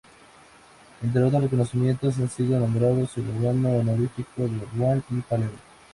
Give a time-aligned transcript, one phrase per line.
[1.03, 5.59] Entre otros reconocimientos, ha sido nombrado ciudadano honorífico de Ruan y Palermo.